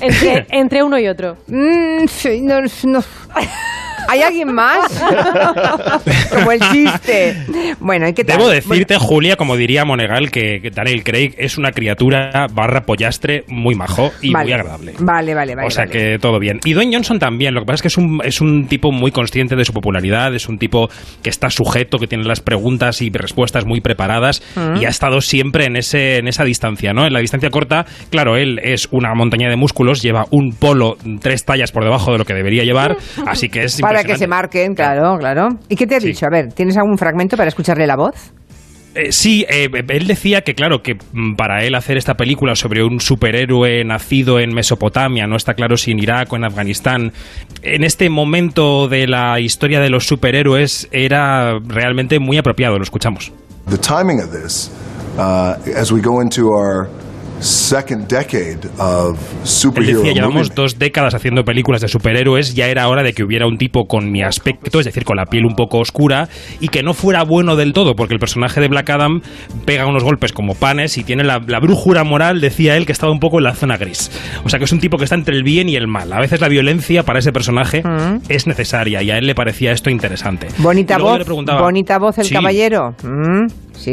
Entre, 0.00 0.46
entre 0.50 0.82
uno 0.82 0.98
y 0.98 1.08
otro. 1.08 1.36
Mm, 1.46 2.06
sí, 2.08 2.40
no, 2.40 2.60
no. 2.84 3.02
¿Hay 4.08 4.22
alguien 4.22 4.52
más? 4.52 4.86
como 6.30 6.52
el 6.52 6.60
chiste. 6.72 7.36
Bueno, 7.80 8.08
¿y 8.08 8.12
qué 8.12 8.24
tal? 8.24 8.38
Debo 8.38 8.48
decirte, 8.48 8.96
Julia, 8.98 9.36
como 9.36 9.56
diría 9.56 9.84
Monegal, 9.84 10.30
que, 10.30 10.70
Daniel 10.74 11.02
Craig 11.04 11.34
es 11.38 11.58
una 11.58 11.72
criatura 11.72 12.46
barra 12.52 12.82
pollastre 12.82 13.44
muy 13.48 13.74
majo 13.74 14.12
y 14.20 14.32
muy 14.32 14.52
agradable. 14.52 14.94
Vale, 14.98 15.34
vale, 15.34 15.54
vale. 15.54 15.66
O 15.66 15.70
sea 15.70 15.86
que 15.86 16.18
todo 16.20 16.38
bien. 16.38 16.60
Y 16.64 16.72
Dwayne 16.72 16.94
Johnson 16.94 17.18
también. 17.18 17.54
Lo 17.54 17.60
que 17.60 17.66
pasa 17.66 17.76
es 17.76 17.82
que 17.82 17.88
es 17.88 17.96
un, 17.96 18.20
es 18.24 18.40
un 18.40 18.66
tipo 18.66 18.92
muy 18.92 19.10
consciente 19.10 19.56
de 19.56 19.64
su 19.64 19.72
popularidad, 19.72 20.34
es 20.34 20.48
un 20.48 20.58
tipo 20.58 20.88
que 21.22 21.30
está 21.30 21.50
sujeto, 21.50 21.98
que 21.98 22.06
tiene 22.06 22.24
las 22.24 22.40
preguntas 22.40 23.02
y 23.02 23.10
respuestas 23.10 23.64
muy 23.64 23.80
preparadas 23.80 24.42
y 24.80 24.84
ha 24.84 24.88
estado 24.88 25.20
siempre 25.20 25.66
en, 25.66 25.76
ese, 25.76 26.18
en 26.18 26.28
esa 26.28 26.44
distancia, 26.44 26.92
¿no? 26.92 27.06
En 27.06 27.12
la 27.12 27.20
distancia 27.20 27.50
corta, 27.50 27.86
claro, 28.10 28.36
él 28.36 28.60
es 28.62 28.88
una 28.90 29.14
montaña 29.14 29.48
de 29.48 29.56
músculos, 29.56 30.02
lleva 30.02 30.26
un 30.30 30.50
polo 30.52 30.96
tres 31.20 31.44
tallas 31.44 31.72
por 31.72 31.84
debajo 31.84 32.12
de 32.12 32.18
lo 32.18 32.24
que 32.24 32.34
debería 32.34 32.64
llevar, 32.64 32.96
así 33.26 33.48
que 33.48 33.64
es 33.64 33.80
para 33.96 34.08
que 34.08 34.18
se 34.18 34.26
marquen, 34.26 34.74
claro, 34.74 35.16
claro. 35.18 35.48
¿Y 35.68 35.76
qué 35.76 35.86
te 35.86 35.96
ha 35.96 35.98
dicho? 35.98 36.26
A 36.26 36.30
ver, 36.30 36.52
¿tienes 36.52 36.76
algún 36.76 36.98
fragmento 36.98 37.36
para 37.36 37.48
escucharle 37.48 37.86
la 37.86 37.96
voz? 37.96 38.32
Eh, 38.96 39.12
sí, 39.12 39.44
eh, 39.48 39.68
él 39.88 40.06
decía 40.06 40.40
que, 40.40 40.54
claro, 40.54 40.82
que 40.82 40.94
mm, 40.94 41.34
para 41.34 41.64
él 41.64 41.74
hacer 41.74 41.98
esta 41.98 42.14
película 42.14 42.54
sobre 42.54 42.82
un 42.82 42.98
superhéroe 42.98 43.84
nacido 43.84 44.40
en 44.40 44.54
Mesopotamia, 44.54 45.26
no 45.26 45.36
está 45.36 45.52
claro 45.52 45.76
si 45.76 45.90
en 45.90 45.98
Irak 45.98 46.32
o 46.32 46.36
en 46.36 46.44
Afganistán, 46.44 47.12
en 47.62 47.84
este 47.84 48.08
momento 48.08 48.88
de 48.88 49.06
la 49.06 49.38
historia 49.38 49.80
de 49.80 49.90
los 49.90 50.06
superhéroes 50.06 50.88
era 50.92 51.58
realmente 51.66 52.18
muy 52.18 52.38
apropiado. 52.38 52.78
Lo 52.78 52.84
escuchamos. 52.84 53.32
The 53.68 53.76
timing 53.76 54.20
of 54.20 54.30
this, 54.32 54.70
uh, 55.18 55.56
as 55.76 55.92
we 55.92 56.00
go 56.00 56.22
into 56.22 56.52
our 56.52 56.88
él 59.76 59.86
decía, 59.86 60.12
llevamos 60.12 60.54
dos 60.54 60.78
décadas 60.78 61.14
haciendo 61.14 61.44
películas 61.44 61.80
de 61.80 61.88
superhéroes, 61.88 62.54
ya 62.54 62.66
era 62.66 62.88
hora 62.88 63.02
de 63.02 63.12
que 63.12 63.22
hubiera 63.22 63.46
un 63.46 63.58
tipo 63.58 63.86
con 63.86 64.10
mi 64.10 64.22
aspecto, 64.22 64.80
es 64.80 64.86
decir, 64.86 65.04
con 65.04 65.16
la 65.16 65.26
piel 65.26 65.44
un 65.44 65.54
poco 65.54 65.78
oscura, 65.78 66.28
y 66.60 66.68
que 66.68 66.82
no 66.82 66.94
fuera 66.94 67.24
bueno 67.24 67.56
del 67.56 67.72
todo, 67.72 67.94
porque 67.94 68.14
el 68.14 68.20
personaje 68.20 68.60
de 68.60 68.68
Black 68.68 68.90
Adam 68.90 69.20
pega 69.64 69.86
unos 69.86 70.02
golpes 70.02 70.32
como 70.32 70.54
panes 70.54 70.96
y 70.98 71.04
tiene 71.04 71.24
la, 71.24 71.38
brújula 71.38 72.04
moral, 72.04 72.40
decía 72.40 72.76
él, 72.76 72.86
que 72.86 72.92
estaba 72.92 73.12
un 73.12 73.20
poco 73.20 73.38
en 73.38 73.44
la 73.44 73.54
zona 73.54 73.76
gris. 73.76 74.10
O 74.44 74.48
sea, 74.48 74.58
que 74.58 74.64
es 74.64 74.72
un 74.72 74.80
tipo 74.80 74.96
que 74.96 75.04
está 75.04 75.16
entre 75.16 75.36
el 75.36 75.42
bien 75.42 75.68
y 75.68 75.76
el 75.76 75.88
mal. 75.88 76.12
A 76.12 76.20
veces 76.20 76.40
la 76.40 76.48
violencia 76.48 77.02
para 77.02 77.18
ese 77.18 77.32
personaje 77.32 77.82
mm. 77.82 78.22
es 78.28 78.46
necesaria, 78.46 79.02
y 79.02 79.10
a 79.10 79.18
él 79.18 79.26
le 79.26 79.34
parecía 79.34 79.72
esto 79.72 79.90
interesante. 79.90 80.48
Bonita 80.58 80.98
voz, 80.98 81.26
bonita 81.26 81.98
voz 81.98 82.18
el 82.18 82.30
caballero. 82.30 82.94
Mm, 83.02 83.46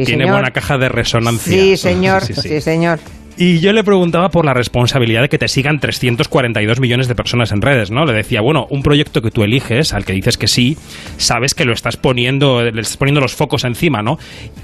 tiene 0.06 0.32
buena 0.32 0.52
caja 0.52 0.78
de 0.78 0.90
resonancia. 0.90 1.54
Sí, 1.54 1.78
señor, 1.78 2.24
sí 2.26 2.62
señor. 2.62 3.00
Y 3.36 3.60
yo 3.60 3.74
le 3.74 3.84
preguntaba 3.84 4.30
por 4.30 4.46
la 4.46 4.54
responsabilidad 4.54 5.24
de 5.24 5.30
que 5.30 5.40
te 5.40 5.48
sigan 5.48 5.80
342 5.80 6.80
millones 6.80 7.08
de 7.08 7.16
personas 7.16 7.52
en 7.52 7.62
redes, 7.62 7.90
¿no? 7.90 8.06
Le 8.06 8.14
decía, 8.14 8.42
bueno, 8.42 8.68
un 8.70 8.84
proyecto 8.84 9.22
que 9.22 9.32
tú 9.32 9.44
eliges, 9.44 9.94
al 9.94 10.06
que 10.06 10.14
dices 10.14 10.38
que 10.38 10.48
sí, 10.48 10.78
sabes 11.18 11.56
que 11.56 11.66
lo 11.66 11.74
estás 11.74 11.98
poniendo, 11.98 12.62
le 12.62 12.82
estás 12.82 12.98
poniendo 12.98 13.22
los 13.22 13.34
focos 13.34 13.64
encima, 13.64 14.04
¿no? 14.04 14.18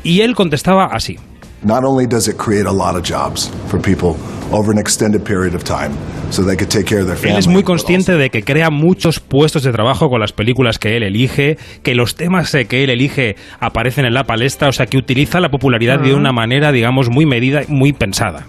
Y 0.03 0.21
él 0.21 0.35
contestaba 0.35 0.85
así. 0.91 1.17
Not 1.61 1.83
only 1.83 2.05
does 2.07 2.27
it 2.27 2.37
create 2.37 2.67
a 2.67 2.71
lot 2.71 2.95
of 2.95 3.03
jobs 3.03 3.51
for 3.67 3.81
people 3.81 4.15
over 4.51 4.71
an 4.71 4.77
extended 4.77 5.21
period 5.23 5.53
of 5.55 5.63
time 5.63 5.91
so 6.29 6.45
they 6.45 6.55
could 6.55 6.69
take 6.69 6.85
care 6.85 7.01
of 7.01 7.07
their 7.07 7.17
family. 7.17 7.33
Él 7.33 7.39
es 7.39 7.47
muy 7.47 7.63
consciente 7.63 8.13
de 8.13 8.29
que 8.29 8.43
crea 8.43 8.69
muchos 8.69 9.19
puestos 9.19 9.63
de 9.63 9.71
trabajo 9.71 10.09
con 10.09 10.21
las 10.21 10.31
películas 10.31 10.79
que 10.79 10.95
él 10.95 11.03
elige, 11.03 11.57
que 11.83 11.95
los 11.95 12.15
temas 12.15 12.51
que 12.51 12.83
él 12.83 12.91
elige 12.91 13.35
aparecen 13.59 14.05
en 14.05 14.13
la 14.13 14.23
palestra, 14.23 14.69
o 14.69 14.71
sea, 14.71 14.85
que 14.85 14.97
utiliza 14.97 15.41
la 15.41 15.49
popularidad 15.49 15.99
de 15.99 16.13
una 16.13 16.31
manera, 16.31 16.71
digamos, 16.71 17.09
muy 17.09 17.25
medida, 17.25 17.63
muy 17.67 17.91
pensada. 17.91 18.45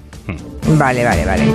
Vale, 0.66 1.02
vale, 1.02 1.24
vale. 1.24 1.42